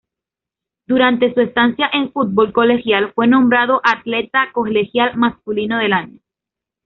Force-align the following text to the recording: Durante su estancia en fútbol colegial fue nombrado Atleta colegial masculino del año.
Durante 0.87 1.31
su 1.31 1.41
estancia 1.41 1.87
en 1.93 2.11
fútbol 2.11 2.53
colegial 2.53 3.11
fue 3.13 3.27
nombrado 3.27 3.81
Atleta 3.83 4.49
colegial 4.51 5.15
masculino 5.15 5.77
del 5.77 5.93
año. 5.93 6.19